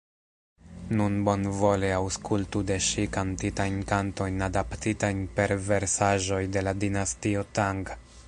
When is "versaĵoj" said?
5.69-6.43